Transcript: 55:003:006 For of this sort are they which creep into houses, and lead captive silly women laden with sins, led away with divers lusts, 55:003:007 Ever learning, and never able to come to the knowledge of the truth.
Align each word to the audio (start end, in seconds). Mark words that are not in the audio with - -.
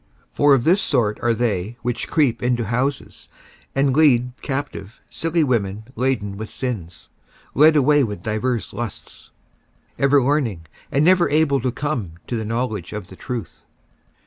55:003:006 0.31 0.35
For 0.37 0.53
of 0.55 0.63
this 0.63 0.81
sort 0.81 1.19
are 1.21 1.33
they 1.35 1.77
which 1.83 2.07
creep 2.07 2.41
into 2.41 2.65
houses, 2.65 3.29
and 3.75 3.95
lead 3.95 4.31
captive 4.41 4.99
silly 5.11 5.43
women 5.43 5.83
laden 5.95 6.37
with 6.37 6.49
sins, 6.49 7.09
led 7.53 7.75
away 7.75 8.03
with 8.03 8.23
divers 8.23 8.73
lusts, 8.73 9.29
55:003:007 9.99 10.03
Ever 10.05 10.23
learning, 10.23 10.65
and 10.91 11.05
never 11.05 11.29
able 11.29 11.59
to 11.61 11.71
come 11.71 12.13
to 12.25 12.35
the 12.35 12.43
knowledge 12.45 12.93
of 12.93 13.09
the 13.09 13.15
truth. 13.15 13.65